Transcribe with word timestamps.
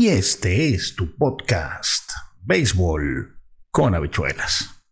Y 0.00 0.10
este 0.10 0.74
es 0.74 0.94
tu 0.94 1.16
podcast, 1.16 2.12
Béisbol 2.44 3.36
con 3.72 3.96
habichuelas. 3.96 4.84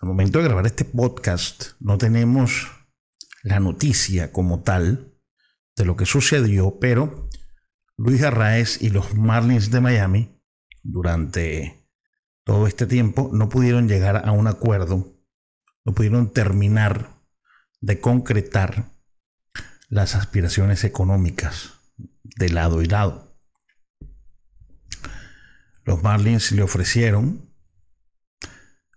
Al 0.00 0.08
momento 0.08 0.38
de 0.38 0.44
grabar 0.46 0.66
este 0.66 0.84
podcast 0.84 1.74
no 1.78 1.96
tenemos 1.96 2.72
la 3.44 3.60
noticia 3.60 4.32
como 4.32 4.64
tal 4.64 5.14
de 5.76 5.84
lo 5.84 5.96
que 5.96 6.06
sucedió, 6.06 6.80
pero 6.80 7.28
Luis 7.96 8.20
Arraez 8.24 8.82
y 8.82 8.90
los 8.90 9.14
Marlins 9.14 9.70
de 9.70 9.80
Miami 9.80 10.42
durante 10.82 11.88
todo 12.42 12.66
este 12.66 12.84
tiempo 12.84 13.30
no 13.32 13.48
pudieron 13.48 13.86
llegar 13.86 14.26
a 14.26 14.32
un 14.32 14.48
acuerdo, 14.48 15.16
no 15.84 15.94
pudieron 15.94 16.32
terminar 16.32 17.10
de 17.80 18.00
concretar 18.00 18.90
las 19.88 20.16
aspiraciones 20.16 20.82
económicas 20.82 21.73
de 21.96 22.48
lado 22.48 22.82
y 22.82 22.86
lado. 22.86 23.36
Los 25.84 26.02
Marlins 26.02 26.52
le 26.52 26.62
ofrecieron 26.62 27.54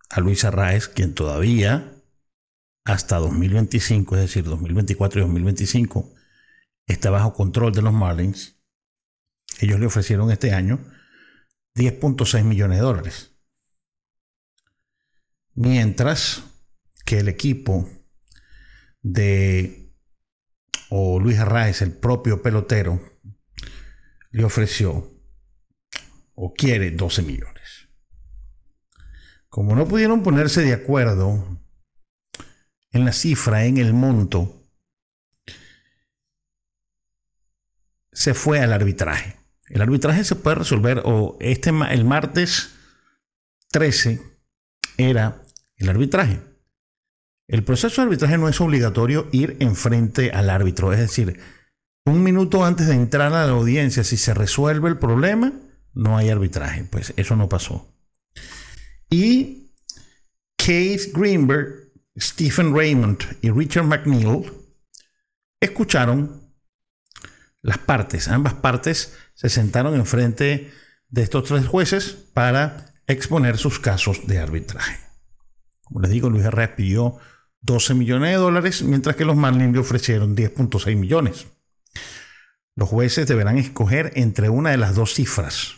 a 0.10 0.20
Luis 0.22 0.46
Arraez, 0.46 0.88
quien 0.88 1.14
todavía 1.14 1.94
hasta 2.86 3.18
2025, 3.18 4.16
es 4.16 4.22
decir, 4.22 4.46
2024 4.46 5.20
y 5.20 5.24
2025, 5.24 6.14
está 6.86 7.10
bajo 7.10 7.34
control 7.34 7.74
de 7.74 7.82
los 7.82 7.94
Marlins. 7.94 8.56
Ellos 9.60 9.80
le 9.80 9.88
ofrecieron 9.88 10.32
este 10.32 10.54
año 10.54 10.80
10.6 11.76 12.44
millones 12.44 12.78
de 12.78 12.84
dólares. 12.84 13.32
Mientras 15.54 16.44
que 17.06 17.20
el 17.20 17.28
equipo 17.28 17.90
de 19.02 19.87
o 20.90 21.20
Luis 21.20 21.38
Arraez, 21.40 21.82
el 21.82 21.92
propio 21.92 22.42
pelotero, 22.42 23.00
le 24.32 24.44
ofreció 24.44 25.12
o 26.36 26.54
quiere 26.54 26.92
12 26.92 27.22
millones. 27.24 27.90
Como 29.50 29.76
no 29.76 29.88
pudieron 29.88 30.24
ponerse 30.24 30.62
de 30.62 30.74
acuerdo 30.74 31.60
en 32.92 33.06
la 33.06 33.12
cifra, 33.12 33.66
en 33.66 33.78
el 33.78 33.94
monto, 33.94 34.64
se 38.12 38.34
fue 38.34 38.60
al 38.60 38.74
arbitraje. 38.74 39.38
El 39.68 39.82
arbitraje 39.82 40.24
se 40.24 40.36
puede 40.36 40.58
resolver 40.58 41.02
o 41.06 41.38
este 41.40 41.70
el 41.70 42.06
martes 42.06 42.76
13 43.70 44.22
era 44.98 45.44
el 45.76 45.90
arbitraje. 45.90 46.42
El 47.48 47.64
proceso 47.64 48.02
de 48.02 48.08
arbitraje 48.08 48.38
no 48.38 48.50
es 48.50 48.60
obligatorio 48.60 49.30
ir 49.32 49.56
enfrente 49.60 50.32
al 50.32 50.50
árbitro, 50.50 50.92
es 50.92 51.00
decir, 51.00 51.40
un 52.06 52.24
minuto 52.24 52.64
antes 52.64 52.88
de 52.88 52.96
entrar 52.96 53.34
a 53.34 53.46
la 53.46 53.52
audiencia, 53.52 54.04
si 54.04 54.18
se 54.18 54.34
resuelve 54.34 54.90
el 54.90 54.98
problema, 54.98 55.54
no 55.94 56.18
hay 56.18 56.30
arbitraje. 56.30 56.86
Pues 56.86 57.14
eso 57.18 57.36
no 57.36 57.50
pasó. 57.50 57.94
Y 59.10 59.74
Keith 60.58 61.14
Greenberg, 61.14 61.92
Stephen 62.18 62.76
Raymond 62.76 63.24
y 63.42 63.52
Richard 63.52 63.86
McNeil 63.86 64.52
escucharon 65.60 66.54
las 67.62 67.78
partes. 67.78 68.28
Ambas 68.28 68.56
partes 68.56 69.14
se 69.34 69.50
sentaron 69.50 69.96
enfrente 69.96 70.72
de 71.10 71.22
estos 71.22 71.46
tres 71.46 71.68
jueces 71.68 72.12
para 72.34 72.94
exponer 73.08 73.58
sus 73.58 73.80
casos 73.80 74.28
de 74.28 74.40
arbitraje. 74.40 74.98
Como 75.82 76.02
les 76.02 76.12
digo, 76.12 76.30
Luis 76.30 76.46
Herrera 76.46 76.76
pidió 76.76 77.18
12 77.62 77.94
millones 77.94 78.32
de 78.32 78.38
dólares, 78.38 78.84
mientras 78.84 79.16
que 79.16 79.26
los 79.26 79.36
Marlins 79.36 79.74
le 79.74 79.80
ofrecieron 79.80 80.36
10.6 80.36 80.96
millones. 80.96 81.48
Los 82.76 82.90
jueces 82.90 83.28
deberán 83.28 83.58
escoger 83.58 84.12
entre 84.16 84.50
una 84.50 84.72
de 84.72 84.78
las 84.78 84.96
dos 84.96 85.14
cifras. 85.14 85.76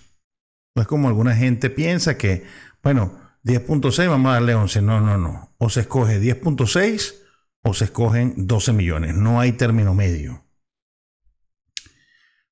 No 0.76 0.82
es 0.82 0.88
como 0.88 1.08
alguna 1.08 1.36
gente 1.36 1.70
piensa 1.70 2.18
que, 2.18 2.46
bueno, 2.84 3.20
10.6 3.44 4.10
vamos 4.10 4.30
a 4.30 4.34
darle 4.34 4.56
11. 4.56 4.82
No, 4.82 5.00
no, 5.00 5.18
no. 5.18 5.54
O 5.58 5.70
se 5.70 5.82
escoge 5.82 6.22
10.6 6.22 7.16
o 7.62 7.74
se 7.74 7.86
escogen 7.86 8.48
12 8.48 8.74
millones. 8.74 9.16
No 9.16 9.40
hay 9.40 9.54
término 9.54 9.94
medio. 9.94 10.46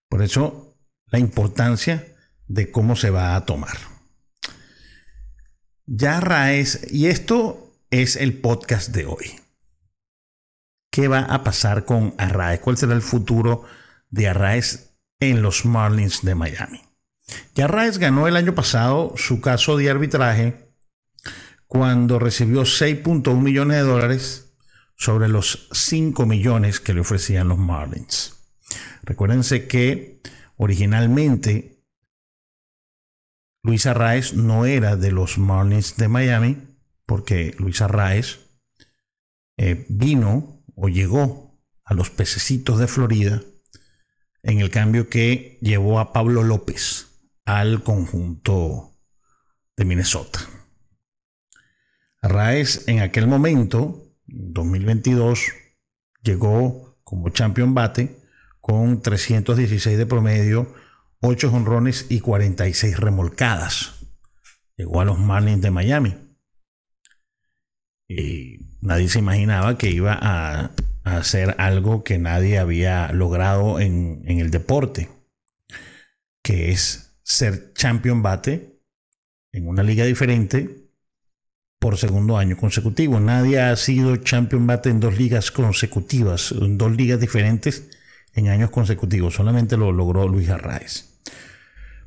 Por 0.10 0.22
eso 0.22 0.78
la 1.08 1.20
importancia 1.20 2.16
de 2.48 2.72
cómo 2.72 2.96
se 2.96 3.10
va 3.10 3.36
a 3.36 3.46
tomar. 3.46 3.78
Ya 5.86 6.20
Raes, 6.20 6.88
y 6.92 7.08
esto 7.08 7.67
es 7.92 8.16
el 8.16 8.40
podcast 8.40 8.90
de 8.90 9.06
hoy. 9.06 9.40
¿Qué 10.92 11.08
va 11.08 11.20
a 11.22 11.44
pasar 11.44 11.86
con 11.86 12.16
Arraez? 12.18 12.60
¿Cuál 12.60 12.78
será 12.78 12.94
el 12.94 13.02
futuro 13.02 13.64
de 14.10 14.28
Arraez 14.28 14.88
en 15.20 15.42
los 15.42 15.66
Marlins 15.66 16.22
de 16.22 16.36
Miami. 16.36 16.82
Y 17.56 17.62
Arraez 17.62 17.98
ganó 17.98 18.28
el 18.28 18.38
año 18.38 18.56
pasado 18.56 19.14
su 19.18 19.42
caso 19.42 19.78
de 19.78 19.90
arbitraje 19.90 20.72
cuando 21.66 22.20
recibió 22.20 22.62
6.1 22.62 23.42
millones 23.42 23.78
de 23.78 23.84
dólares 23.84 24.54
sobre 24.96 25.28
los 25.28 25.68
5 25.72 26.26
millones 26.26 26.80
que 26.80 26.94
le 26.94 27.02
ofrecían 27.02 27.50
los 27.50 27.58
Marlins. 27.58 28.36
Recuérdense 29.04 29.68
que 29.68 30.22
originalmente 30.56 31.84
Luis 33.64 33.86
Arraez 33.86 34.34
no 34.34 34.66
era 34.66 34.96
de 34.96 35.12
los 35.12 35.38
Marlins 35.38 35.98
de 35.98 36.08
Miami 36.08 36.67
porque 37.08 37.56
Luis 37.58 37.82
Arraez 37.82 38.40
eh, 39.58 39.88
vino 39.90 40.64
o 40.76 40.90
llegó 40.90 41.60
a 41.84 41.96
los 41.96 42.12
pececitos 42.12 42.78
de 42.78 42.88
Florida 42.88 43.42
en 44.44 44.60
el 44.60 44.70
cambio 44.70 45.10
que 45.10 45.58
llevó 45.62 46.00
a 46.00 46.14
Pablo 46.14 46.44
López 46.44 47.08
al 47.46 47.82
conjunto 47.82 48.92
de 49.76 49.86
Minnesota. 49.86 50.40
Arraez 52.22 52.88
en 52.88 53.00
aquel 53.00 53.26
momento, 53.26 54.14
2022, 54.26 55.54
llegó 56.22 57.00
como 57.04 57.30
champion 57.30 57.74
bate 57.74 58.22
con 58.60 59.02
316 59.02 59.98
de 59.98 60.06
promedio, 60.06 60.74
8 61.22 61.52
honrones 61.54 62.08
y 62.10 62.20
46 62.20 63.00
remolcadas. 63.00 63.94
Llegó 64.76 65.00
a 65.00 65.06
los 65.06 65.18
Marlins 65.18 65.62
de 65.62 65.72
Miami. 65.72 66.27
Y 68.08 68.60
nadie 68.82 69.10
se 69.10 69.20
imaginaba 69.20 69.78
que 69.78 69.90
iba 69.90 70.18
a 70.20 70.72
hacer 71.16 71.56
algo 71.58 72.04
que 72.04 72.18
nadie 72.18 72.60
había 72.60 73.12
logrado 73.12 73.80
en, 73.80 74.24
el 74.28 74.52
deporte, 74.52 75.10
que 76.42 76.72
es 76.72 77.18
ser 77.24 77.74
champion 77.74 78.22
bate 78.22 78.82
en 79.52 79.68
una 79.68 79.84
liga 79.84 80.06
diferente 80.06 80.90
por 81.80 81.98
segundo 81.98 82.38
año 82.38 82.58
consecutivo. 82.58 83.20
Nadie 83.20 83.60
ha 83.60 83.76
sido 83.76 84.18
champion 84.18 84.68
bate 84.68 84.90
en 84.90 85.00
dos 85.00 85.18
ligas 85.18 85.52
consecutivas, 85.52 86.52
en 86.52 86.78
dos 86.78 86.96
ligas 86.96 87.20
diferentes 87.20 87.90
en 88.34 88.50
años 88.50 88.70
consecutivos. 88.70 89.36
Solamente 89.36 89.78
lo 89.78 89.92
logró 89.92 90.28
Luis 90.28 90.50
Arraez. 90.50 91.22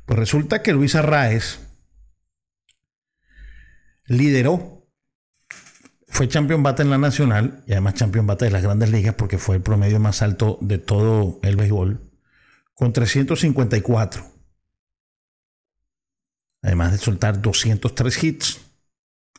Pues 0.05 0.17
resulta 0.19 0.61
que 0.61 0.73
Luis 0.73 0.95
Arraez 0.95 1.59
lideró 4.05 4.80
fue 6.21 6.27
champion 6.27 6.61
bate 6.61 6.83
en 6.83 6.91
la 6.91 6.99
nacional 6.99 7.63
y 7.65 7.71
además 7.71 7.95
champion 7.95 8.27
bate 8.27 8.45
de 8.45 8.51
las 8.51 8.61
grandes 8.61 8.91
ligas 8.91 9.15
porque 9.15 9.39
fue 9.39 9.55
el 9.55 9.63
promedio 9.63 9.99
más 9.99 10.21
alto 10.21 10.59
de 10.61 10.77
todo 10.77 11.39
el 11.41 11.55
béisbol, 11.55 12.11
con 12.75 12.93
354. 12.93 14.23
Además 16.61 16.91
de 16.91 16.99
soltar 16.99 17.41
203 17.41 18.23
hits, 18.23 18.61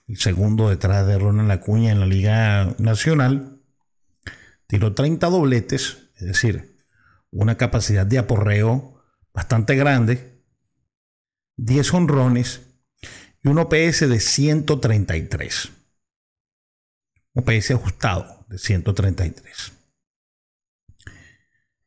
el 0.08 0.17
segundo 0.17 0.70
detrás 0.70 1.06
de 1.06 1.20
Ronald 1.20 1.52
Acuña 1.52 1.93
en 1.93 2.00
la 2.00 2.06
Liga 2.06 2.75
Nacional, 2.79 3.61
tiró 4.67 4.93
30 4.93 5.28
dobletes, 5.28 6.11
es 6.17 6.26
decir, 6.26 6.85
una 7.31 7.56
capacidad 7.56 8.06
de 8.06 8.19
aporreo 8.19 9.05
bastante 9.32 9.76
grande, 9.76 10.43
10 11.58 11.94
honrones 11.94 12.62
y 13.40 13.50
un 13.50 13.58
OPS 13.58 14.00
de 14.08 14.19
133. 14.19 15.81
OPS 17.34 17.73
ajustado 17.73 18.44
de 18.49 18.58
133. 18.58 19.73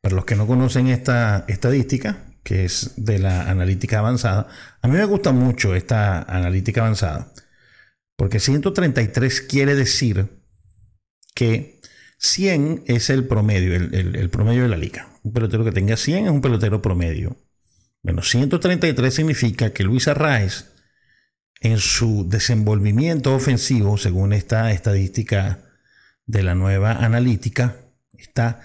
para 0.00 0.14
los 0.14 0.24
que 0.24 0.36
no 0.36 0.46
conocen 0.46 0.86
esta 0.86 1.44
estadística, 1.48 2.26
que 2.44 2.64
es 2.64 2.92
de 2.96 3.18
la 3.18 3.50
analítica 3.50 3.98
avanzada, 3.98 4.46
a 4.80 4.86
mí 4.86 4.96
me 4.96 5.04
gusta 5.04 5.32
mucho 5.32 5.74
esta 5.74 6.22
analítica 6.22 6.82
avanzada, 6.82 7.32
porque 8.16 8.38
133 8.38 9.40
quiere 9.40 9.74
decir 9.74 10.28
que 11.34 11.80
100 12.18 12.84
es 12.86 13.10
el 13.10 13.26
promedio, 13.26 13.74
el, 13.74 14.30
promedio 14.30 14.62
de 14.62 14.68
la 14.68 14.76
liga. 14.76 15.08
Un 15.22 15.32
pelotero 15.32 15.64
que 15.64 15.72
tenga 15.72 15.96
100 15.96 16.26
es 16.26 16.30
un 16.30 16.40
pelotero 16.40 16.80
promedio. 16.80 17.36
Bueno, 18.02 18.22
133 18.22 19.12
significa 19.12 19.70
que 19.70 19.84
Luis 19.84 20.08
Arraez, 20.08 20.75
en 21.66 21.78
su 21.78 22.28
desenvolvimiento 22.28 23.34
ofensivo, 23.34 23.98
según 23.98 24.32
esta 24.32 24.70
estadística 24.70 25.60
de 26.24 26.42
la 26.42 26.54
nueva 26.54 26.92
analítica, 26.92 27.76
está, 28.12 28.60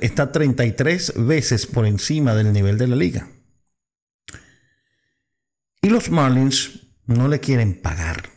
está 0.00 0.32
33 0.32 1.14
veces 1.26 1.66
por 1.66 1.86
encima 1.86 2.34
del 2.34 2.52
nivel 2.52 2.76
de 2.78 2.86
la 2.88 2.96
liga. 2.96 3.28
Y 5.80 5.88
los 5.88 6.10
Marlins 6.10 6.80
no 7.06 7.28
le 7.28 7.38
quieren 7.38 7.80
pagar. 7.80 8.30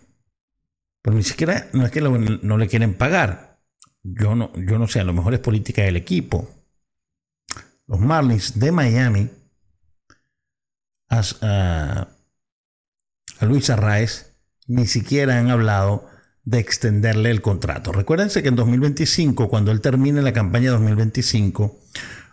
Pero 1.02 1.16
ni 1.16 1.24
siquiera 1.24 1.70
no 1.74 1.86
es 1.86 1.92
que 1.92 2.02
no 2.02 2.58
le 2.58 2.68
quieren 2.68 2.94
pagar. 2.94 3.60
Yo 4.04 4.36
no, 4.36 4.52
yo 4.56 4.78
no 4.78 4.88
sé, 4.88 5.00
a 5.00 5.04
lo 5.04 5.14
mejor 5.14 5.34
es 5.34 5.40
política 5.40 5.82
del 5.82 5.96
equipo. 5.96 6.48
Los 7.88 8.00
Marlins 8.00 8.60
de 8.60 8.72
Miami 8.72 9.30
a, 11.10 12.08
a 13.40 13.46
Luis 13.46 13.70
Arraez 13.70 14.36
ni 14.68 14.86
siquiera 14.86 15.40
han 15.40 15.50
hablado 15.50 16.06
de 16.44 16.60
extenderle 16.60 17.32
el 17.32 17.42
contrato. 17.42 17.92
Recuérdense 17.92 18.44
que 18.44 18.50
en 18.50 18.56
2025, 18.56 19.50
cuando 19.50 19.72
él 19.72 19.82
termine 19.82 20.22
la 20.22 20.34
campaña 20.34 20.72
2025, 20.72 21.80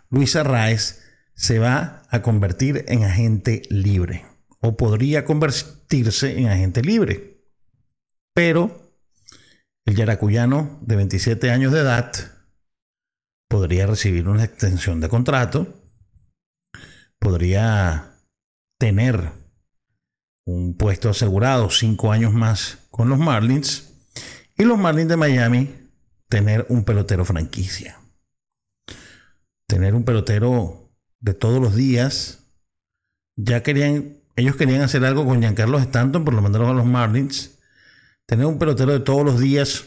Luis 0.09 0.35
Arraez 0.35 1.03
se 1.33 1.59
va 1.59 2.03
a 2.09 2.21
convertir 2.21 2.85
en 2.87 3.03
agente 3.03 3.63
libre 3.69 4.25
o 4.59 4.75
podría 4.75 5.23
convertirse 5.23 6.37
en 6.37 6.47
agente 6.47 6.81
libre. 6.81 7.43
Pero 8.33 8.93
el 9.85 9.95
yaracuyano 9.95 10.79
de 10.81 10.95
27 10.95 11.51
años 11.51 11.71
de 11.73 11.79
edad 11.79 12.11
podría 13.47 13.87
recibir 13.87 14.27
una 14.27 14.43
extensión 14.43 14.99
de 14.99 15.09
contrato, 15.09 15.81
podría 17.19 18.15
tener 18.77 19.31
un 20.47 20.77
puesto 20.77 21.09
asegurado 21.09 21.69
cinco 21.69 22.13
años 22.13 22.33
más 22.33 22.77
con 22.89 23.09
los 23.09 23.19
Marlins 23.19 23.91
y 24.57 24.63
los 24.63 24.79
Marlins 24.79 25.09
de 25.09 25.17
Miami 25.17 25.69
tener 26.29 26.65
un 26.69 26.85
pelotero 26.85 27.25
franquicia. 27.25 27.99
Tener 29.67 29.93
un 29.93 30.05
pelotero 30.05 30.89
de 31.19 31.33
todos 31.33 31.61
los 31.61 31.75
días. 31.75 32.45
Ya 33.35 33.61
querían, 33.61 34.19
ellos 34.37 34.55
querían 34.55 34.81
hacer 34.81 35.03
algo 35.03 35.25
con 35.25 35.41
Giancarlo 35.41 35.79
Stanton, 35.79 36.23
por 36.23 36.33
lo 36.33 36.41
mandaron 36.41 36.69
a 36.69 36.73
los 36.73 36.85
Marlins. 36.85 37.59
Tener 38.25 38.45
un 38.45 38.57
pelotero 38.57 38.93
de 38.93 39.01
todos 39.01 39.25
los 39.25 39.41
días 39.41 39.85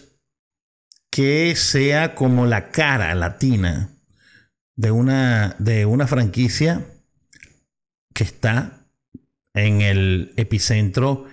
que 1.10 1.56
sea 1.56 2.14
como 2.14 2.44
la 2.44 2.70
cara 2.70 3.14
latina 3.14 3.96
de 4.76 4.90
una, 4.90 5.56
de 5.58 5.86
una 5.86 6.06
franquicia 6.06 6.84
que 8.14 8.24
está 8.24 8.79
en 9.54 9.80
el 9.80 10.32
epicentro 10.36 11.26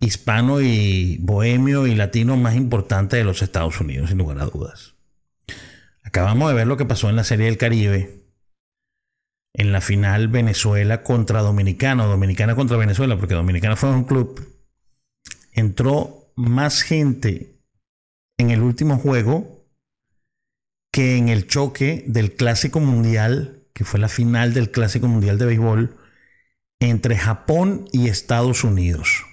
hispano 0.00 0.60
y 0.60 1.18
bohemio 1.20 1.86
y 1.86 1.94
latino 1.94 2.36
más 2.36 2.54
importante 2.54 3.16
de 3.16 3.24
los 3.24 3.42
Estados 3.42 3.80
Unidos, 3.80 4.10
sin 4.10 4.18
lugar 4.18 4.38
a 4.38 4.46
dudas. 4.46 4.94
Acabamos 6.02 6.48
de 6.48 6.54
ver 6.54 6.66
lo 6.66 6.76
que 6.76 6.84
pasó 6.84 7.10
en 7.10 7.16
la 7.16 7.24
Serie 7.24 7.46
del 7.46 7.58
Caribe, 7.58 8.24
en 9.54 9.72
la 9.72 9.80
final 9.80 10.28
Venezuela 10.28 11.02
contra 11.02 11.42
Dominicana, 11.42 12.04
Dominicana 12.04 12.54
contra 12.54 12.76
Venezuela, 12.76 13.18
porque 13.18 13.34
Dominicana 13.34 13.76
fue 13.76 13.90
un 13.90 14.04
club. 14.04 14.40
Entró 15.52 16.32
más 16.36 16.82
gente 16.82 17.58
en 18.38 18.50
el 18.50 18.62
último 18.62 18.98
juego 18.98 19.66
que 20.92 21.16
en 21.16 21.28
el 21.28 21.46
choque 21.46 22.04
del 22.06 22.34
Clásico 22.34 22.80
Mundial, 22.80 23.64
que 23.74 23.84
fue 23.84 24.00
la 24.00 24.08
final 24.08 24.54
del 24.54 24.70
Clásico 24.70 25.08
Mundial 25.08 25.38
de 25.38 25.46
Béisbol, 25.46 25.97
entre 26.80 27.16
Japón 27.16 27.88
y 27.92 28.08
Estados 28.08 28.64
Unidos. 28.64 29.24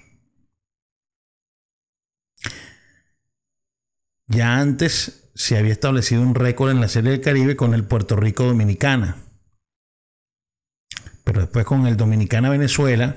Ya 4.26 4.58
antes 4.58 5.30
se 5.34 5.56
había 5.56 5.72
establecido 5.72 6.22
un 6.22 6.34
récord 6.34 6.70
en 6.70 6.80
la 6.80 6.88
Serie 6.88 7.12
del 7.12 7.20
Caribe 7.20 7.56
con 7.56 7.74
el 7.74 7.84
Puerto 7.84 8.16
Rico 8.16 8.44
Dominicana. 8.44 9.16
Pero 11.22 11.40
después 11.40 11.64
con 11.64 11.86
el 11.86 11.96
Dominicana 11.96 12.50
Venezuela, 12.50 13.16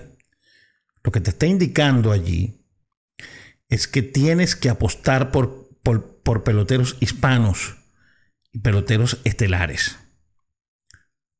lo 1.03 1.11
que 1.11 1.21
te 1.21 1.31
está 1.31 1.45
indicando 1.45 2.11
allí 2.11 2.65
es 3.69 3.87
que 3.87 4.01
tienes 4.01 4.55
que 4.55 4.69
apostar 4.69 5.31
por, 5.31 5.69
por, 5.81 6.21
por 6.21 6.43
peloteros 6.43 6.97
hispanos 6.99 7.77
y 8.51 8.59
peloteros 8.59 9.21
estelares. 9.23 9.97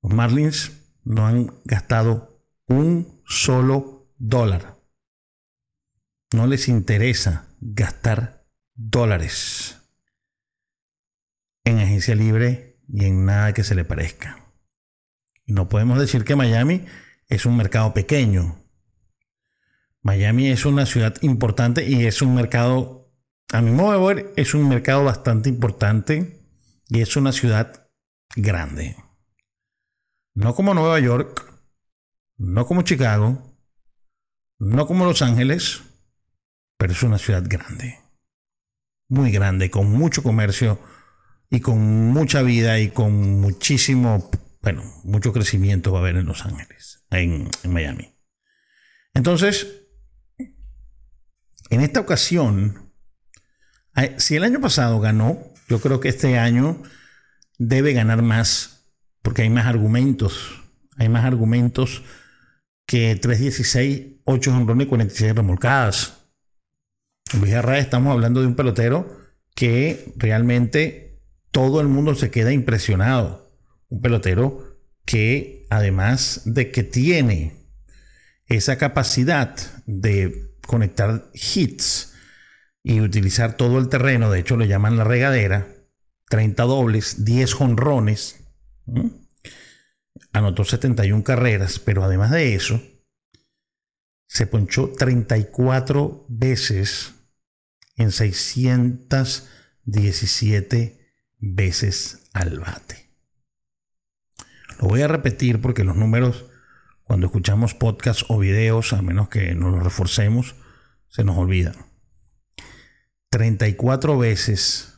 Los 0.01 0.13
Marlins 0.13 0.71
no 1.03 1.27
han 1.27 1.53
gastado 1.65 2.28
un 2.69 3.21
solo 3.25 4.13
dólar. 4.17 4.77
No 6.31 6.47
les 6.47 6.67
interesa 6.67 7.47
gastar 7.59 8.45
dólares 8.75 9.81
en 11.65 11.79
agencia 11.79 12.15
libre 12.15 12.79
y 12.87 13.05
en 13.05 13.25
nada 13.25 13.53
que 13.53 13.63
se 13.63 13.75
le 13.75 13.83
parezca. 13.83 14.53
No 15.47 15.67
podemos 15.67 15.99
decir 15.99 16.23
que 16.23 16.35
Miami 16.35 16.85
es 17.27 17.45
un 17.45 17.57
mercado 17.57 17.93
pequeño. 17.93 18.63
Miami 20.03 20.49
es 20.49 20.65
una 20.65 20.85
ciudad 20.85 21.15
importante 21.21 21.89
y 21.89 22.05
es 22.05 22.21
un 22.21 22.35
mercado, 22.35 23.11
a 23.51 23.61
mi 23.61 23.71
modo 23.71 23.93
de 23.93 24.13
ver, 24.15 24.33
es 24.37 24.53
un 24.53 24.69
mercado 24.69 25.03
bastante 25.03 25.49
importante 25.49 26.39
y 26.87 27.01
es 27.01 27.15
una 27.15 27.31
ciudad 27.31 27.89
grande. 28.35 28.95
No 30.35 30.53
como 30.53 30.75
Nueva 30.75 30.99
York, 30.99 31.48
no 32.39 32.65
como 32.65 32.83
Chicago, 32.83 33.43
no 34.59 34.87
como 34.87 35.05
Los 35.05 35.21
Ángeles, 35.21 35.81
pero 36.77 36.93
es 36.93 37.03
una 37.03 37.17
ciudad 37.17 37.43
grande. 37.45 37.99
Muy 39.09 39.31
grande, 39.31 39.69
con 39.69 39.91
mucho 39.91 40.23
comercio 40.23 40.79
y 41.49 41.59
con 41.59 41.79
mucha 41.79 42.41
vida 42.41 42.79
y 42.79 42.91
con 42.91 43.41
muchísimo, 43.41 44.31
bueno, 44.61 44.83
mucho 45.03 45.33
crecimiento 45.33 45.91
va 45.91 45.99
a 45.99 46.01
haber 46.01 46.15
en 46.15 46.25
Los 46.25 46.45
Ángeles, 46.45 47.05
en, 47.11 47.49
Miami. 47.65 48.15
Entonces, 49.13 49.67
en 50.37 51.81
esta 51.81 51.99
ocasión, 51.99 52.93
si 54.17 54.37
el 54.37 54.45
año 54.45 54.61
pasado 54.61 54.99
ganó, 55.01 55.43
yo 55.67 55.81
creo 55.81 55.99
que 55.99 56.07
este 56.07 56.39
año 56.39 56.81
debe 57.57 57.91
ganar 57.91 58.21
más, 58.21 58.93
porque 59.21 59.41
hay 59.41 59.49
más 59.49 59.65
argumentos, 59.65 60.61
hay 60.97 61.09
más 61.09 61.25
argumentos 61.25 62.03
que 62.89 63.15
316, 63.15 64.21
8 64.23 64.51
hombrones 64.51 64.87
y 64.87 64.89
46 64.89 65.35
remolcadas. 65.35 66.25
Luis 67.39 67.53
Arraez 67.53 67.83
estamos 67.83 68.11
hablando 68.11 68.41
de 68.41 68.47
un 68.47 68.55
pelotero 68.55 69.15
que 69.53 70.11
realmente 70.17 71.21
todo 71.51 71.81
el 71.81 71.87
mundo 71.87 72.15
se 72.15 72.31
queda 72.31 72.51
impresionado. 72.51 73.47
Un 73.89 74.01
pelotero 74.01 74.79
que 75.05 75.67
además 75.69 76.41
de 76.45 76.71
que 76.71 76.81
tiene 76.81 77.53
esa 78.47 78.79
capacidad 78.79 79.55
de 79.85 80.55
conectar 80.65 81.29
hits 81.35 82.15
y 82.81 83.01
utilizar 83.01 83.55
todo 83.55 83.77
el 83.77 83.89
terreno, 83.89 84.31
de 84.31 84.39
hecho 84.39 84.57
lo 84.57 84.65
llaman 84.65 84.97
la 84.97 85.03
regadera, 85.03 85.67
30 86.31 86.63
dobles, 86.63 87.23
10 87.23 87.53
jonrones 87.53 88.49
anotó 90.33 90.63
71 90.63 91.23
carreras, 91.23 91.79
pero 91.79 92.03
además 92.03 92.31
de 92.31 92.55
eso, 92.55 92.81
se 94.27 94.47
ponchó 94.47 94.91
34 94.91 96.25
veces 96.29 97.13
en 97.95 98.11
617 98.11 100.99
veces 101.39 102.29
al 102.33 102.59
bate. 102.59 103.09
Lo 104.79 104.87
voy 104.87 105.01
a 105.01 105.07
repetir 105.07 105.59
porque 105.59 105.83
los 105.83 105.95
números, 105.95 106.45
cuando 107.03 107.27
escuchamos 107.27 107.73
podcasts 107.73 108.25
o 108.29 108.39
videos, 108.39 108.93
a 108.93 109.01
menos 109.01 109.29
que 109.29 109.55
no 109.55 109.69
los 109.69 109.83
reforcemos, 109.83 110.55
se 111.09 111.23
nos 111.23 111.37
olvidan. 111.37 111.75
34 113.29 114.17
veces 114.17 114.88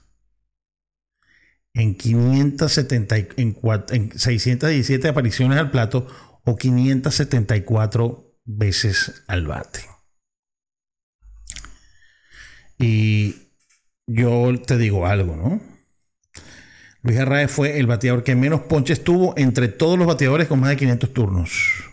en, 1.73 1.95
570, 1.95 3.15
en, 3.17 3.57
en 3.89 4.19
617 4.19 5.07
apariciones 5.07 5.57
al 5.57 5.71
plato 5.71 6.07
o 6.43 6.55
574 6.55 8.35
veces 8.45 9.23
al 9.27 9.47
bate. 9.47 9.81
Y 12.77 13.35
yo 14.07 14.59
te 14.65 14.77
digo 14.77 15.05
algo, 15.05 15.35
¿no? 15.35 15.61
Luis 17.03 17.17
Arraez 17.17 17.51
fue 17.51 17.79
el 17.79 17.87
bateador 17.87 18.23
que 18.23 18.35
menos 18.35 18.61
ponches 18.61 19.03
tuvo 19.03 19.33
entre 19.37 19.67
todos 19.67 19.97
los 19.97 20.07
bateadores 20.07 20.47
con 20.47 20.59
más 20.59 20.69
de 20.69 20.77
500 20.77 21.13
turnos. 21.13 21.83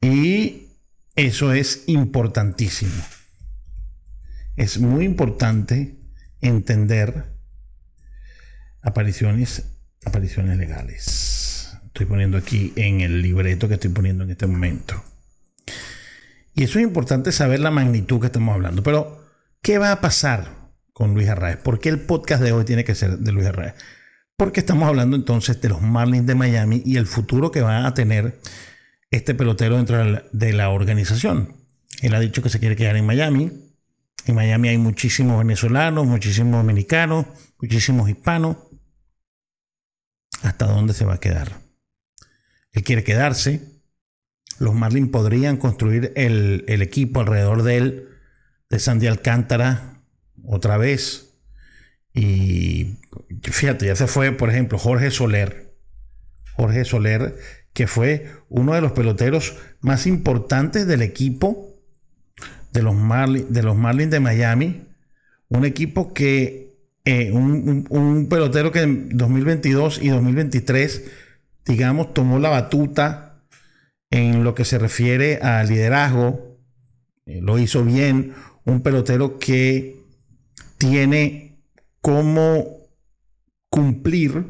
Y 0.00 0.68
eso 1.14 1.52
es 1.52 1.84
importantísimo. 1.86 3.02
Es 4.56 4.78
muy 4.78 5.04
importante 5.04 5.97
entender 6.40 7.24
apariciones, 8.82 9.64
apariciones 10.04 10.58
legales. 10.58 11.76
Estoy 11.86 12.06
poniendo 12.06 12.38
aquí 12.38 12.72
en 12.76 13.00
el 13.00 13.22
libreto 13.22 13.68
que 13.68 13.74
estoy 13.74 13.90
poniendo 13.90 14.24
en 14.24 14.30
este 14.30 14.46
momento. 14.46 15.02
Y 16.54 16.64
eso 16.64 16.78
es 16.78 16.84
importante 16.84 17.32
saber 17.32 17.60
la 17.60 17.70
magnitud 17.70 18.20
que 18.20 18.26
estamos 18.26 18.54
hablando. 18.54 18.82
Pero, 18.82 19.24
¿qué 19.62 19.78
va 19.78 19.92
a 19.92 20.00
pasar 20.00 20.72
con 20.92 21.14
Luis 21.14 21.28
Arraez? 21.28 21.58
¿Por 21.58 21.78
qué 21.78 21.88
el 21.88 22.00
podcast 22.00 22.42
de 22.42 22.52
hoy 22.52 22.64
tiene 22.64 22.84
que 22.84 22.94
ser 22.94 23.18
de 23.18 23.32
Luis 23.32 23.46
Arraez? 23.46 23.74
Porque 24.36 24.60
estamos 24.60 24.88
hablando 24.88 25.16
entonces 25.16 25.60
de 25.60 25.68
los 25.68 25.82
Marlins 25.82 26.26
de 26.26 26.34
Miami 26.34 26.82
y 26.84 26.96
el 26.96 27.06
futuro 27.06 27.50
que 27.50 27.60
va 27.60 27.86
a 27.86 27.94
tener 27.94 28.40
este 29.10 29.34
pelotero 29.34 29.76
dentro 29.76 30.22
de 30.30 30.52
la 30.52 30.70
organización. 30.70 31.56
Él 32.02 32.14
ha 32.14 32.20
dicho 32.20 32.42
que 32.42 32.48
se 32.48 32.60
quiere 32.60 32.76
quedar 32.76 32.96
en 32.96 33.06
Miami. 33.06 33.67
En 34.28 34.34
Miami 34.34 34.68
hay 34.68 34.76
muchísimos 34.76 35.38
venezolanos, 35.38 36.06
muchísimos 36.06 36.60
dominicanos, 36.60 37.24
muchísimos 37.58 38.10
hispanos. 38.10 38.58
¿Hasta 40.42 40.66
dónde 40.66 40.92
se 40.92 41.06
va 41.06 41.14
a 41.14 41.20
quedar? 41.20 41.62
Él 42.72 42.82
quiere 42.82 43.04
quedarse. 43.04 43.62
Los 44.58 44.74
Marlins 44.74 45.08
podrían 45.08 45.56
construir 45.56 46.12
el, 46.14 46.62
equipo 46.68 47.20
alrededor 47.20 47.62
de 47.62 47.76
él, 47.78 48.08
de 48.68 48.78
Sandy 48.78 49.06
Alcántara, 49.06 50.02
otra 50.44 50.76
vez. 50.76 51.38
Y 52.12 52.98
fíjate, 53.44 53.86
ya 53.86 53.96
se 53.96 54.08
fue, 54.08 54.32
por 54.32 54.50
ejemplo, 54.50 54.76
Jorge 54.76 55.10
Soler. 55.10 55.74
Jorge 56.52 56.84
Soler, 56.84 57.38
que 57.72 57.86
fue 57.86 58.30
uno 58.50 58.74
de 58.74 58.82
los 58.82 58.92
peloteros 58.92 59.56
más 59.80 60.06
importantes 60.06 60.86
del 60.86 61.00
equipo 61.00 61.67
de 62.72 62.82
los, 62.82 62.94
Marlins, 62.94 64.10
de 64.10 64.20
Miami. 64.20 64.86
Un 65.48 65.64
equipo 65.64 66.12
que, 66.12 66.76
eh, 67.04 67.32
un, 67.32 67.86
un 67.88 68.28
pelotero 68.28 68.70
que 68.72 68.80
en 68.80 69.16
2022 69.16 70.00
y 70.02 70.08
2023, 70.08 71.10
digamos, 71.64 72.14
tomó 72.14 72.38
la 72.38 72.50
batuta 72.50 73.28
en 74.10 74.44
lo 74.44 74.54
que 74.54 74.64
se 74.64 74.78
refiere 74.78 75.38
a 75.42 75.62
liderazgo. 75.64 76.58
Eh, 77.26 77.40
lo 77.42 77.58
hizo 77.58 77.84
bien. 77.84 78.34
Un 78.64 78.82
pelotero 78.82 79.38
que 79.38 79.96
tiene 80.78 81.58
cómo 82.00 82.78
cumplir, 83.68 84.44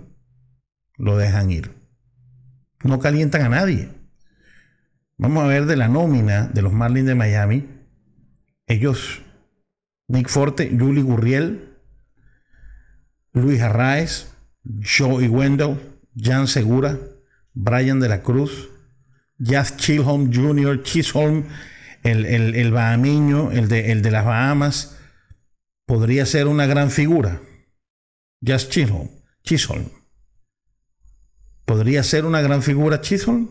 lo 0.96 1.16
dejan 1.16 1.50
ir. 1.50 1.72
No 2.84 2.98
calientan 2.98 3.42
a 3.42 3.48
nadie. 3.48 3.88
Vamos 5.16 5.44
a 5.44 5.48
ver 5.48 5.66
de 5.66 5.76
la 5.76 5.88
nómina 5.88 6.46
de 6.46 6.62
los 6.62 6.72
Marlins 6.72 7.06
de 7.06 7.14
Miami. 7.14 7.68
Ellos, 8.68 9.22
Nick 10.08 10.28
Forte, 10.28 10.70
Julie 10.78 11.02
Gurriel, 11.02 11.74
Luis 13.32 13.60
Arraez, 13.62 14.30
Joey 14.82 15.28
Wendell, 15.28 15.78
Jan 16.14 16.46
Segura, 16.46 16.98
Brian 17.54 17.98
de 17.98 18.08
la 18.08 18.22
Cruz, 18.22 18.68
Jazz 19.38 19.76
Chilholm 19.76 20.32
Jr., 20.32 20.82
Chisholm, 20.82 21.44
el, 22.02 22.26
el, 22.26 22.54
el 22.54 22.70
bahamiño, 22.70 23.52
el 23.52 23.68
de, 23.68 23.92
el 23.92 24.02
de 24.02 24.10
las 24.10 24.24
Bahamas, 24.24 24.98
podría 25.86 26.26
ser 26.26 26.46
una 26.46 26.66
gran 26.66 26.90
figura. 26.90 27.40
Jazz 28.40 28.68
Chisholm, 28.68 29.08
Chisholm. 29.42 29.88
¿Podría 31.64 32.02
ser 32.02 32.24
una 32.24 32.40
gran 32.42 32.62
figura 32.62 33.00
Chisholm? 33.00 33.48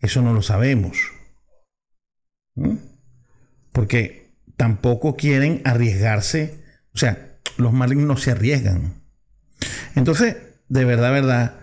Eso 0.00 0.22
no 0.22 0.32
lo 0.34 0.42
sabemos. 0.42 0.98
¿Mm? 2.54 2.91
Porque 3.72 4.34
tampoco 4.56 5.16
quieren 5.16 5.62
arriesgarse. 5.64 6.62
O 6.94 6.98
sea, 6.98 7.36
los 7.56 7.72
Marlins 7.72 8.04
no 8.04 8.16
se 8.16 8.30
arriesgan. 8.30 9.02
Entonces, 9.94 10.36
de 10.68 10.84
verdad, 10.84 11.12
verdad, 11.12 11.60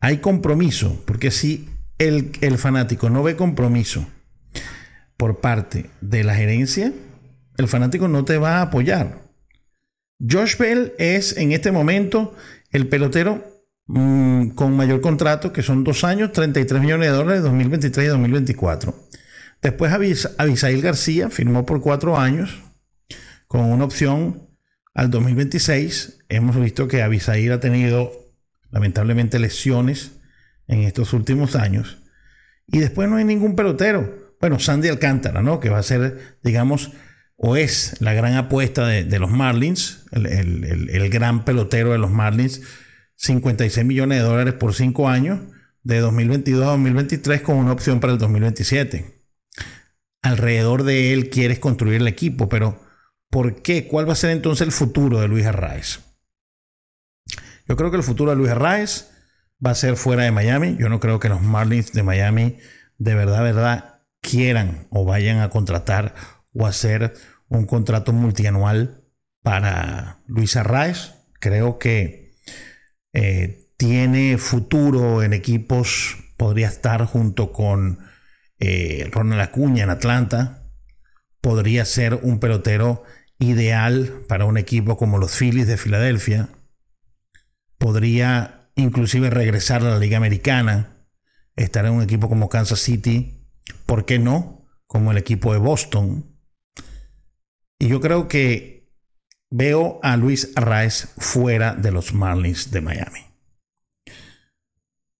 hay 0.00 0.18
compromiso. 0.18 1.02
Porque 1.06 1.30
si 1.30 1.68
el, 1.98 2.32
el 2.40 2.58
fanático 2.58 3.10
no 3.10 3.22
ve 3.22 3.36
compromiso 3.36 4.06
por 5.16 5.40
parte 5.40 5.90
de 6.00 6.24
la 6.24 6.34
gerencia, 6.34 6.92
el 7.56 7.68
fanático 7.68 8.08
no 8.08 8.24
te 8.24 8.38
va 8.38 8.58
a 8.58 8.62
apoyar. 8.62 9.22
Josh 10.20 10.56
Bell 10.56 10.92
es 10.98 11.36
en 11.36 11.52
este 11.52 11.70
momento 11.70 12.34
el 12.70 12.88
pelotero 12.88 13.54
Mm, 13.86 14.50
con 14.50 14.74
mayor 14.74 15.00
contrato, 15.02 15.52
que 15.52 15.62
son 15.62 15.84
dos 15.84 16.04
años, 16.04 16.32
33 16.32 16.80
millones 16.80 17.10
de 17.10 17.16
dólares, 17.16 17.42
2023 17.42 18.06
y 18.06 18.08
2024. 18.08 18.94
Después 19.64 19.94
Abisail 20.36 20.82
García 20.82 21.30
firmó 21.30 21.64
por 21.64 21.80
cuatro 21.80 22.18
años 22.18 22.62
con 23.48 23.62
una 23.62 23.86
opción 23.86 24.50
al 24.92 25.10
2026. 25.10 26.18
Hemos 26.28 26.60
visto 26.60 26.86
que 26.86 27.02
Abisail 27.02 27.50
ha 27.50 27.60
tenido 27.60 28.12
lamentablemente 28.70 29.38
lesiones 29.38 30.20
en 30.68 30.80
estos 30.80 31.14
últimos 31.14 31.56
años. 31.56 31.96
Y 32.66 32.80
después 32.80 33.08
no 33.08 33.16
hay 33.16 33.24
ningún 33.24 33.56
pelotero. 33.56 34.34
Bueno, 34.38 34.60
Sandy 34.60 34.88
Alcántara, 34.88 35.40
¿no? 35.40 35.60
Que 35.60 35.70
va 35.70 35.78
a 35.78 35.82
ser, 35.82 36.36
digamos, 36.42 36.92
o 37.36 37.56
es 37.56 37.96
la 38.02 38.12
gran 38.12 38.34
apuesta 38.34 38.86
de, 38.86 39.18
los 39.18 39.30
Marlins, 39.30 40.04
el 40.12 41.08
gran 41.08 41.46
pelotero 41.46 41.92
de 41.92 41.98
los 41.98 42.10
Marlins 42.10 42.60
56 43.16 43.86
millones 43.86 44.18
de 44.18 44.24
dólares 44.24 44.52
por 44.52 44.74
5 44.74 45.08
años, 45.08 45.40
de 45.82 46.00
2022 46.00 46.62
a 46.62 46.70
2023, 46.72 47.40
con 47.40 47.56
una 47.56 47.72
opción 47.72 48.00
para 48.00 48.12
el 48.12 48.18
2027. 48.18 49.23
Alrededor 50.24 50.84
de 50.84 51.12
él 51.12 51.28
quieres 51.28 51.58
construir 51.58 52.00
el 52.00 52.08
equipo, 52.08 52.48
pero 52.48 52.80
¿por 53.28 53.60
qué? 53.60 53.86
¿Cuál 53.86 54.08
va 54.08 54.14
a 54.14 54.16
ser 54.16 54.30
entonces 54.30 54.66
el 54.66 54.72
futuro 54.72 55.20
de 55.20 55.28
Luis 55.28 55.44
Arraez? 55.44 56.00
Yo 57.68 57.76
creo 57.76 57.90
que 57.90 57.98
el 57.98 58.02
futuro 58.02 58.30
de 58.30 58.36
Luis 58.38 58.50
Arraez 58.50 59.10
va 59.64 59.72
a 59.72 59.74
ser 59.74 59.96
fuera 59.96 60.22
de 60.22 60.30
Miami. 60.30 60.76
Yo 60.78 60.88
no 60.88 60.98
creo 60.98 61.20
que 61.20 61.28
los 61.28 61.42
Marlins 61.42 61.92
de 61.92 62.02
Miami 62.02 62.56
de 62.96 63.14
verdad, 63.14 63.42
verdad, 63.42 64.02
quieran 64.22 64.86
o 64.88 65.04
vayan 65.04 65.40
a 65.40 65.50
contratar 65.50 66.14
o 66.54 66.66
hacer 66.66 67.12
un 67.48 67.66
contrato 67.66 68.14
multianual 68.14 69.04
para 69.42 70.22
Luis 70.26 70.56
Arraez. 70.56 71.12
Creo 71.38 71.78
que 71.78 72.32
eh, 73.12 73.68
tiene 73.76 74.38
futuro 74.38 75.22
en 75.22 75.34
equipos, 75.34 76.16
podría 76.38 76.68
estar 76.68 77.04
junto 77.04 77.52
con 77.52 77.98
eh, 78.58 79.08
Ronald 79.10 79.40
Acuña 79.40 79.84
en 79.84 79.90
Atlanta, 79.90 80.70
podría 81.40 81.84
ser 81.84 82.14
un 82.22 82.40
pelotero 82.40 83.02
ideal 83.38 84.24
para 84.28 84.44
un 84.44 84.56
equipo 84.56 84.96
como 84.96 85.18
los 85.18 85.36
Phillies 85.36 85.66
de 85.66 85.76
Filadelfia, 85.76 86.48
podría 87.78 88.70
inclusive 88.76 89.30
regresar 89.30 89.82
a 89.82 89.90
la 89.90 89.98
Liga 89.98 90.16
Americana, 90.16 91.06
estar 91.56 91.84
en 91.86 91.92
un 91.92 92.02
equipo 92.02 92.28
como 92.28 92.48
Kansas 92.48 92.80
City, 92.80 93.46
¿por 93.86 94.04
qué 94.04 94.18
no? 94.18 94.66
Como 94.86 95.12
el 95.12 95.18
equipo 95.18 95.52
de 95.52 95.58
Boston. 95.58 96.38
Y 97.78 97.88
yo 97.88 98.00
creo 98.00 98.28
que 98.28 98.90
veo 99.50 100.00
a 100.02 100.16
Luis 100.16 100.52
Arraez 100.56 101.12
fuera 101.18 101.74
de 101.74 101.92
los 101.92 102.14
Marlins 102.14 102.70
de 102.70 102.80
Miami. 102.80 103.33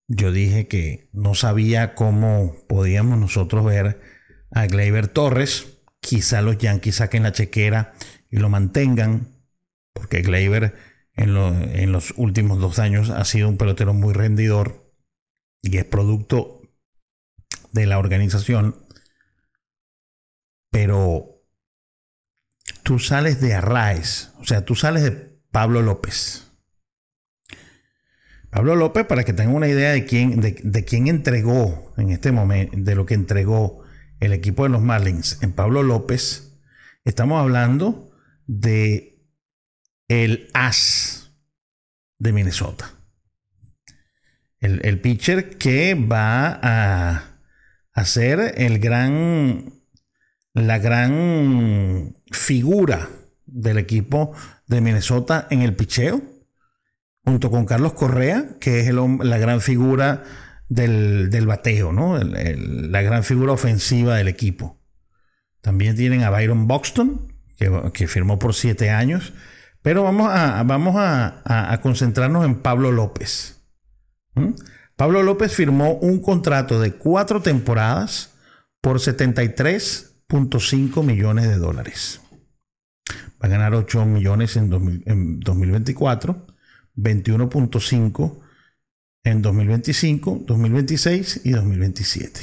Yo 0.06 0.32
dije 0.32 0.68
que 0.68 1.08
no 1.12 1.34
sabía 1.34 1.94
cómo 1.94 2.54
podíamos 2.68 3.18
nosotros 3.18 3.64
ver 3.64 4.00
a 4.50 4.66
Gleyber 4.66 5.08
Torres. 5.08 5.78
Quizá 6.00 6.42
los 6.42 6.58
Yankees 6.58 6.96
saquen 6.96 7.22
la 7.22 7.32
chequera 7.32 7.94
y 8.30 8.36
lo 8.36 8.50
mantengan, 8.50 9.28
porque 9.94 10.20
Gleyber 10.20 10.74
en, 11.16 11.92
los 11.92 12.12
últimos 12.16 12.60
dos 12.60 12.78
años 12.78 13.10
ha 13.10 13.24
sido 13.24 13.48
un 13.48 13.56
pelotero 13.56 13.94
muy 13.94 14.12
rendidor 14.12 14.92
y 15.62 15.78
es 15.78 15.84
producto 15.84 16.60
de 17.72 17.86
la 17.86 17.98
organización. 17.98 18.84
Pero 20.70 21.42
tú 22.82 22.98
sales 22.98 23.40
de 23.40 23.54
Arraes, 23.54 24.32
o 24.40 24.44
sea, 24.44 24.64
tú 24.64 24.74
sales 24.74 25.04
de 25.04 25.12
Pablo 25.50 25.82
López. 25.82 26.50
Pablo 28.54 28.76
López, 28.76 29.04
para 29.04 29.24
que 29.24 29.32
tengan 29.32 29.56
una 29.56 29.66
idea 29.66 29.90
de 29.90 30.04
quién, 30.04 30.40
de, 30.40 30.84
quién 30.84 31.08
entregó 31.08 31.92
en 31.96 32.10
este 32.10 32.30
momento, 32.30 32.76
de 32.78 32.94
lo 32.94 33.04
que 33.04 33.14
entregó 33.14 33.82
el 34.20 34.32
equipo 34.32 34.62
de 34.62 34.68
los 34.68 34.80
Marlins 34.80 35.42
en 35.42 35.50
Pablo 35.50 35.82
López, 35.82 36.56
estamos 37.04 37.40
hablando 37.40 38.12
de 38.46 39.18
el 40.06 40.50
as 40.54 41.32
de 42.20 42.32
Minnesota. 42.32 42.92
El, 44.60 44.80
el 44.84 45.00
pitcher 45.00 45.58
que 45.58 45.94
va 45.96 46.60
a, 46.62 48.04
ser 48.04 48.54
el 48.56 48.78
gran 48.78 49.72
la 50.52 50.78
gran 50.78 52.16
figura 52.30 53.08
del 53.46 53.78
equipo 53.78 54.32
de 54.68 54.80
Minnesota 54.80 55.48
en 55.50 55.62
el 55.62 55.74
picheo, 55.74 56.33
junto 57.24 57.50
con 57.50 57.64
Carlos 57.64 57.94
Correa, 57.94 58.56
que 58.60 58.80
es 58.80 58.92
la 58.92 59.38
gran 59.38 59.60
figura 59.60 60.22
del, 60.68 61.46
bateo, 61.46 61.92
¿no? 61.92 62.18
la 62.18 63.02
gran 63.02 63.24
figura 63.24 63.52
ofensiva 63.52 64.16
del 64.16 64.28
equipo. 64.28 64.78
También 65.60 65.96
tienen 65.96 66.22
a 66.22 66.30
Byron 66.30 66.68
Buxton, 66.68 67.32
que, 67.56 68.06
firmó 68.06 68.38
por 68.38 68.54
siete 68.54 68.90
años. 68.90 69.32
Pero 69.80 70.02
vamos 70.02 70.28
a, 70.30 71.78
concentrarnos 71.82 72.44
en 72.44 72.56
Pablo 72.56 72.92
López. 72.92 73.62
Pablo 74.96 75.22
López 75.22 75.54
firmó 75.54 75.94
un 75.94 76.20
contrato 76.20 76.80
de 76.80 76.92
cuatro 76.92 77.40
temporadas 77.40 78.34
por 78.80 78.98
73.5 78.98 81.02
millones 81.02 81.48
de 81.48 81.56
dólares. 81.56 82.20
Va 83.42 83.46
a 83.46 83.48
ganar 83.48 83.74
8 83.74 84.04
millones 84.06 84.56
en 84.56 84.70
2024, 85.40 86.46
21.5 86.96 88.40
en 89.24 89.42
2025, 89.42 90.42
2026 90.46 91.40
y 91.44 91.50
2027. 91.50 92.40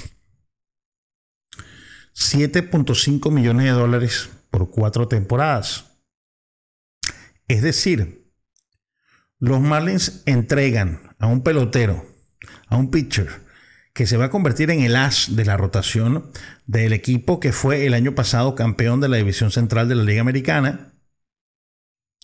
7.5 2.13 3.31
millones 3.31 3.65
de 3.65 3.71
dólares 3.71 4.29
por 4.49 4.69
cuatro 4.69 5.07
temporadas. 5.07 5.85
Es 7.47 7.61
decir, 7.61 8.31
los 9.39 9.59
Marlins 9.59 10.23
entregan 10.25 11.15
a 11.19 11.27
un 11.27 11.41
pelotero, 11.41 12.05
a 12.67 12.77
un 12.77 12.91
pitcher, 12.91 13.41
que 13.93 14.07
se 14.07 14.17
va 14.17 14.25
a 14.25 14.29
convertir 14.29 14.71
en 14.71 14.81
el 14.81 14.95
as 14.95 15.35
de 15.35 15.45
la 15.45 15.57
rotación 15.57 16.31
del 16.65 16.93
equipo 16.93 17.39
que 17.39 17.51
fue 17.51 17.85
el 17.85 17.93
año 17.93 18.15
pasado 18.15 18.55
campeón 18.55 19.01
de 19.01 19.09
la 19.09 19.17
División 19.17 19.51
Central 19.51 19.89
de 19.89 19.95
la 19.95 20.03
Liga 20.03 20.21
Americana, 20.21 20.93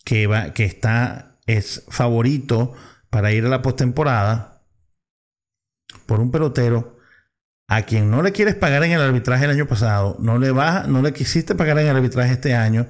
que, 0.04 0.26
va, 0.26 0.54
que 0.54 0.64
está, 0.64 1.37
es 1.48 1.84
favorito 1.88 2.74
para 3.10 3.32
ir 3.32 3.44
a 3.46 3.48
la 3.48 3.62
postemporada, 3.62 4.62
por 6.06 6.20
un 6.20 6.30
pelotero 6.30 6.98
a 7.66 7.82
quien 7.82 8.10
no 8.10 8.22
le 8.22 8.32
quieres 8.32 8.54
pagar 8.54 8.84
en 8.84 8.92
el 8.92 9.00
arbitraje 9.00 9.44
el 9.44 9.50
año 9.50 9.66
pasado, 9.66 10.16
no 10.20 10.38
le, 10.38 10.50
vas, 10.50 10.86
no 10.88 11.02
le 11.02 11.12
quisiste 11.12 11.54
pagar 11.54 11.78
en 11.78 11.88
el 11.88 11.96
arbitraje 11.96 12.32
este 12.32 12.54
año, 12.54 12.86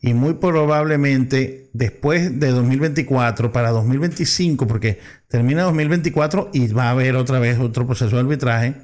y 0.00 0.14
muy 0.14 0.34
probablemente 0.34 1.70
después 1.74 2.40
de 2.40 2.48
2024 2.48 3.52
para 3.52 3.70
2025, 3.70 4.66
porque 4.66 4.98
termina 5.28 5.62
2024 5.62 6.50
y 6.54 6.68
va 6.68 6.84
a 6.84 6.90
haber 6.90 7.16
otra 7.16 7.38
vez 7.38 7.58
otro 7.58 7.86
proceso 7.86 8.16
de 8.16 8.22
arbitraje, 8.22 8.74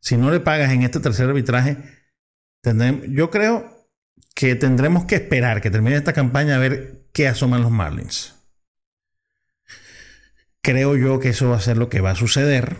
si 0.00 0.16
no 0.16 0.30
le 0.30 0.40
pagas 0.40 0.70
en 0.72 0.82
este 0.82 1.00
tercer 1.00 1.28
arbitraje, 1.28 1.78
yo 3.08 3.30
creo 3.30 3.88
que 4.34 4.54
tendremos 4.54 5.06
que 5.06 5.16
esperar 5.16 5.60
que 5.62 5.70
termine 5.70 5.96
esta 5.96 6.12
campaña 6.12 6.56
a 6.56 6.58
ver 6.58 7.08
qué 7.12 7.28
asoman 7.28 7.62
los 7.62 7.70
Marlins. 7.70 8.37
Creo 10.68 10.96
yo 10.96 11.18
que 11.18 11.30
eso 11.30 11.48
va 11.48 11.56
a 11.56 11.62
ser 11.62 11.78
lo 11.78 11.88
que 11.88 12.02
va 12.02 12.10
a 12.10 12.14
suceder 12.14 12.76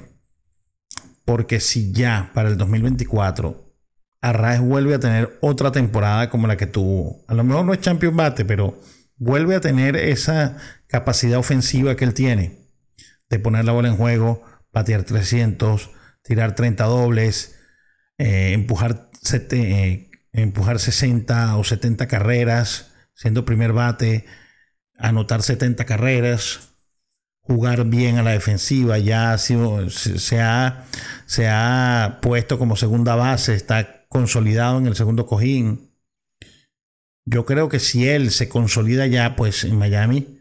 porque 1.24 1.58
si 1.58 1.90
ya 1.90 2.30
para 2.34 2.50
el 2.50 2.58
2024 2.58 3.74
Arraez 4.20 4.60
vuelve 4.60 4.94
a 4.94 5.00
tener 5.00 5.38
otra 5.40 5.72
temporada 5.72 6.28
como 6.28 6.46
la 6.46 6.58
que 6.58 6.66
tuvo, 6.66 7.24
a 7.28 7.32
lo 7.32 7.44
mejor 7.44 7.64
no 7.64 7.72
es 7.72 7.80
Champion 7.80 8.14
Bate, 8.14 8.44
pero 8.44 8.78
vuelve 9.16 9.54
a 9.54 9.62
tener 9.62 9.96
esa 9.96 10.58
capacidad 10.86 11.38
ofensiva 11.38 11.96
que 11.96 12.04
él 12.04 12.12
tiene 12.12 12.58
de 13.30 13.38
poner 13.38 13.64
la 13.64 13.72
bola 13.72 13.88
en 13.88 13.96
juego, 13.96 14.42
batear 14.70 15.04
300, 15.04 15.88
tirar 16.20 16.54
30 16.54 16.84
dobles, 16.84 17.58
eh, 18.18 18.52
empujar, 18.52 19.08
eh, 19.32 20.10
empujar 20.34 20.78
60 20.78 21.56
o 21.56 21.64
70 21.64 22.06
carreras, 22.06 22.92
siendo 23.14 23.46
primer 23.46 23.72
bate, 23.72 24.26
anotar 24.98 25.42
70 25.42 25.86
carreras, 25.86 26.67
jugar 27.48 27.86
bien 27.86 28.18
a 28.18 28.22
la 28.22 28.32
defensiva, 28.32 28.98
ya 28.98 29.32
ha 29.32 29.38
sido, 29.38 29.88
se, 29.88 30.40
ha, 30.40 30.84
se 31.24 31.48
ha 31.48 32.18
puesto 32.20 32.58
como 32.58 32.76
segunda 32.76 33.14
base, 33.14 33.54
está 33.54 34.04
consolidado 34.08 34.78
en 34.78 34.86
el 34.86 34.94
segundo 34.94 35.24
cojín. 35.24 35.96
Yo 37.24 37.46
creo 37.46 37.70
que 37.70 37.80
si 37.80 38.06
él 38.06 38.30
se 38.32 38.50
consolida 38.50 39.06
ya 39.06 39.34
pues 39.34 39.64
en 39.64 39.78
Miami 39.78 40.38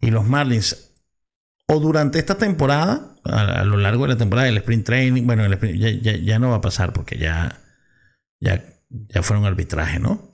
y 0.00 0.10
los 0.10 0.26
Marlins 0.26 0.92
o 1.66 1.80
durante 1.80 2.18
esta 2.18 2.36
temporada, 2.36 3.14
a, 3.24 3.64
lo 3.64 3.78
largo 3.78 4.02
de 4.04 4.14
la 4.14 4.18
temporada 4.18 4.46
del 4.46 4.58
sprint 4.58 4.84
training, 4.84 5.24
bueno, 5.24 5.46
ya, 5.46 6.38
no 6.38 6.50
va 6.50 6.56
a 6.56 6.60
pasar 6.60 6.92
porque 6.92 7.16
ya, 7.16 7.58
ya, 8.38 8.64
ya 8.90 9.22
fueron 9.22 9.46
arbitraje, 9.46 9.98
¿no? 9.98 10.30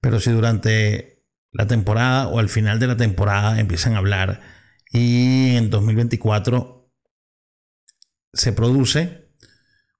Pero 0.00 0.18
si 0.18 0.32
durante 0.32 1.24
la 1.52 1.66
temporada 1.66 2.26
o 2.28 2.40
al 2.40 2.48
final 2.48 2.80
de 2.80 2.86
la 2.88 2.96
temporada 2.96 3.60
empiezan 3.60 3.94
a 3.94 3.98
hablar 3.98 4.57
y 4.90 5.56
en 5.56 5.70
2024 5.70 6.90
se 8.32 8.52
produce 8.52 9.28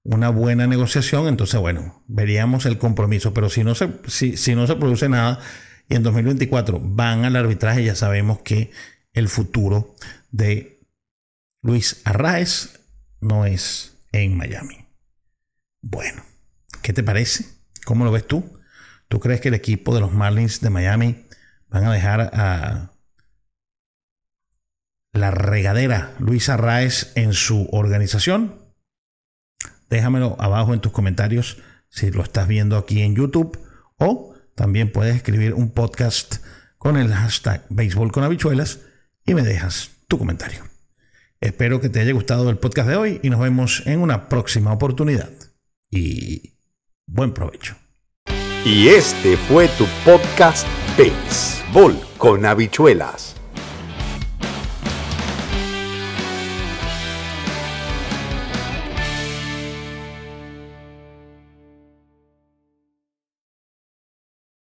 una 0.03 0.29
buena 0.29 0.65
negociación, 0.65 1.27
entonces 1.27 1.59
bueno, 1.59 2.03
veríamos 2.07 2.65
el 2.65 2.77
compromiso, 2.77 3.33
pero 3.33 3.49
si 3.49 3.63
no 3.63 3.75
se, 3.75 3.89
si, 4.07 4.55
no 4.55 4.65
se 4.65 4.75
produce 4.75 5.09
nada 5.09 5.39
y 5.87 5.95
en 5.95 6.03
2024 6.03 6.79
van 6.81 7.25
al 7.25 7.35
arbitraje, 7.35 7.83
ya 7.83 7.95
sabemos 7.95 8.39
que 8.39 8.71
el 9.13 9.27
futuro 9.27 9.95
de 10.31 10.81
Luis 11.61 12.01
Arraez 12.05 12.79
no 13.19 13.45
es 13.45 13.97
en 14.11 14.37
Miami. 14.37 14.87
Bueno, 15.81 16.23
¿qué 16.81 16.93
te 16.93 17.03
parece? 17.03 17.45
¿Cómo 17.85 18.05
lo 18.05 18.11
ves 18.11 18.25
tú? 18.25 18.59
¿Tú 19.07 19.19
crees 19.19 19.41
que 19.41 19.49
el 19.49 19.55
equipo 19.55 19.93
de 19.93 20.01
los 20.01 20.13
Marlins 20.13 20.61
de 20.61 20.69
Miami 20.69 21.25
van 21.67 21.85
a 21.85 21.93
dejar 21.93 22.31
a 22.33 22.93
la 25.13 25.31
regadera 25.31 26.13
Luis 26.19 26.49
Arraez 26.49 27.11
en 27.15 27.33
su 27.33 27.67
organización? 27.71 28.55
Déjamelo 29.89 30.35
abajo 30.39 30.73
en 30.73 30.81
tus 30.81 30.91
comentarios 30.91 31.57
si 31.89 32.11
lo 32.11 32.21
estás 32.21 32.47
viendo 32.47 32.77
aquí 32.77 33.01
en 33.01 33.15
YouTube 33.15 33.59
o 33.97 34.35
también 34.55 34.91
puedes 34.91 35.15
escribir 35.15 35.53
un 35.53 35.71
podcast 35.71 36.37
con 36.77 36.97
el 36.97 37.13
hashtag 37.13 37.65
béisbol 37.69 38.11
con 38.11 38.23
habichuelas 38.23 38.79
y 39.25 39.33
me 39.33 39.43
dejas 39.43 39.91
tu 40.07 40.17
comentario. 40.17 40.63
Espero 41.41 41.79
que 41.79 41.89
te 41.89 42.01
haya 42.01 42.11
gustado 42.11 42.49
el 42.49 42.57
podcast 42.57 42.89
de 42.89 42.95
hoy 42.95 43.19
y 43.23 43.29
nos 43.29 43.39
vemos 43.39 43.83
en 43.85 44.01
una 44.01 44.27
próxima 44.27 44.73
oportunidad. 44.73 45.31
Y 45.89 46.57
buen 47.05 47.33
provecho. 47.33 47.75
Y 48.65 48.89
este 48.89 49.37
fue 49.37 49.69
tu 49.69 49.85
podcast 50.03 50.67
Béisbol 50.97 51.97
con 52.17 52.45
habichuelas 52.45 53.28